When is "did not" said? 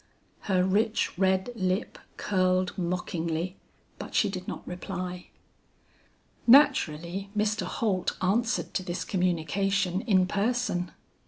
4.29-4.67